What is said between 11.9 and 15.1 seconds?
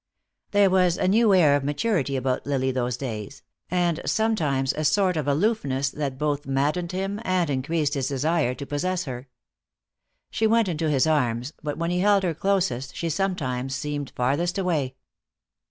he held her closest she sometimes seemed farthest away.